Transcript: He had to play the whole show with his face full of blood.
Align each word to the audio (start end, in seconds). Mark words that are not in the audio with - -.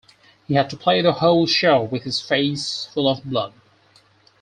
He 0.47 0.55
had 0.55 0.67
to 0.71 0.75
play 0.77 1.01
the 1.03 1.11
whole 1.13 1.45
show 1.45 1.79
with 1.83 2.05
his 2.05 2.19
face 2.19 2.89
full 2.91 3.07
of 3.07 3.23
blood. 3.23 3.53